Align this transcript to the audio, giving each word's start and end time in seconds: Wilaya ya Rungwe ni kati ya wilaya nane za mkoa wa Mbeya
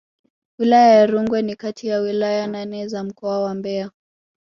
Wilaya 0.59 0.95
ya 0.95 1.07
Rungwe 1.07 1.41
ni 1.41 1.55
kati 1.55 1.87
ya 1.87 1.99
wilaya 1.99 2.47
nane 2.47 2.87
za 2.87 3.03
mkoa 3.03 3.39
wa 3.43 3.55
Mbeya 3.55 3.91